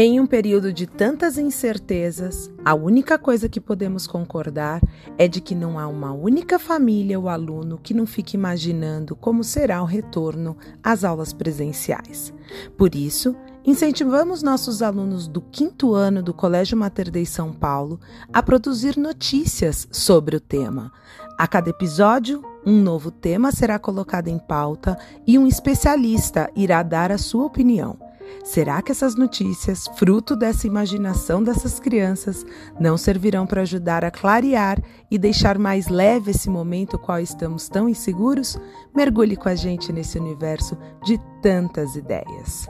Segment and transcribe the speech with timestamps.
[0.00, 4.80] Em um período de tantas incertezas, a única coisa que podemos concordar
[5.18, 9.42] é de que não há uma única família ou aluno que não fique imaginando como
[9.42, 12.32] será o retorno às aulas presenciais.
[12.76, 13.34] Por isso,
[13.64, 17.98] incentivamos nossos alunos do quinto ano do Colégio Mater Dei São Paulo
[18.32, 20.92] a produzir notícias sobre o tema.
[21.36, 24.96] A cada episódio, um novo tema será colocado em pauta
[25.26, 28.07] e um especialista irá dar a sua opinião.
[28.44, 32.44] Será que essas notícias, fruto dessa imaginação dessas crianças,
[32.78, 37.88] não servirão para ajudar a clarear e deixar mais leve esse momento qual estamos tão
[37.88, 38.58] inseguros?
[38.94, 42.68] Mergulhe com a gente nesse universo de tantas ideias.